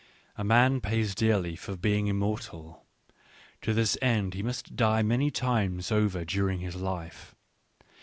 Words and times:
A 0.35 0.43
man 0.43 0.81
pays 0.81 1.13
dearly 1.13 1.55
for 1.55 1.77
being 1.77 2.07
intmortal: 2.07 2.79
to 3.61 3.71
this 3.71 3.99
end 4.01 4.33
he 4.33 4.41
must 4.41 4.75
die 4.75 5.03
many 5.03 5.29
times 5.29 5.91
over 5.91 6.25
during 6.25 6.59
his 6.61 6.75
life. 6.75 7.35